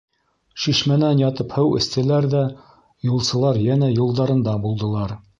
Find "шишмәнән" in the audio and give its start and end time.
0.61-1.19